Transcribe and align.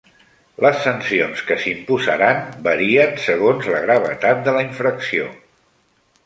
Les 0.65 0.77
sancions 0.85 1.43
que 1.49 1.57
s'imposaran 1.65 2.41
varien 2.69 3.13
segons 3.27 3.69
la 3.75 3.83
gravetat 3.85 4.43
de 4.49 4.57
la 4.57 4.65
infracció. 4.71 5.29